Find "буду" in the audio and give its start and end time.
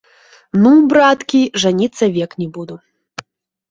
2.61-2.83